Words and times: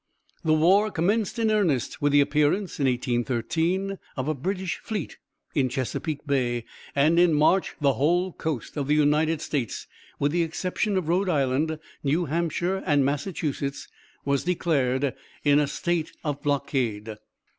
The 0.43 0.51
war 0.53 0.89
commenced 0.89 1.37
in 1.37 1.51
earnest 1.51 2.01
with 2.01 2.11
the 2.11 2.21
appearance, 2.21 2.79
in 2.79 2.87
1813, 2.87 3.99
of 4.17 4.27
a 4.27 4.33
British 4.33 4.79
fleet 4.79 5.19
in 5.53 5.69
Chesapeake 5.69 6.25
Bay, 6.25 6.65
and 6.95 7.19
in 7.19 7.35
March 7.35 7.75
the 7.81 7.93
whole 7.93 8.33
coast 8.33 8.77
of 8.77 8.87
the 8.87 8.95
United 8.95 9.41
States, 9.41 9.85
with 10.17 10.31
the 10.31 10.41
exception 10.41 10.97
of 10.97 11.07
Rhode 11.07 11.29
Island, 11.29 11.77
New 12.03 12.25
Hampshire 12.25 12.81
and 12.83 13.05
Massachusetts, 13.05 13.87
was 14.25 14.43
declared 14.43 15.13
in 15.43 15.59
a 15.59 15.67
state 15.67 16.11
of 16.23 16.41
blockade. 16.41 17.17